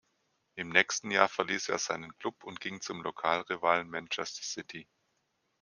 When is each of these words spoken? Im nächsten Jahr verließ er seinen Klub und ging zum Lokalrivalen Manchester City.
Im 0.55 0.69
nächsten 0.69 1.11
Jahr 1.11 1.29
verließ 1.29 1.69
er 1.69 1.77
seinen 1.77 2.17
Klub 2.17 2.43
und 2.43 2.59
ging 2.59 2.81
zum 2.81 3.03
Lokalrivalen 3.03 3.87
Manchester 3.87 4.41
City. 4.41 4.87